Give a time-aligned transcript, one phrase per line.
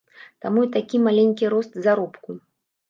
[0.45, 2.29] Таму і такі маленькі рост заробку.